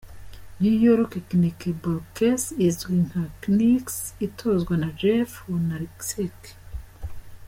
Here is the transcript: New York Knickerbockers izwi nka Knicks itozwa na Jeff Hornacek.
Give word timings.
New 0.61 0.75
York 0.87 1.11
Knickerbockers 1.31 2.43
izwi 2.67 2.95
nka 3.07 3.23
Knicks 3.41 3.97
itozwa 4.27 4.73
na 4.81 4.89
Jeff 4.99 5.31
Hornacek. 5.43 6.39